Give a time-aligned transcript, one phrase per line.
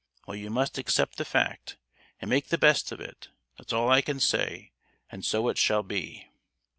[0.25, 1.77] Well, you must accept the fact,
[2.19, 4.71] and make the best of it; that's all I can say,
[5.11, 6.27] and so it shall be!"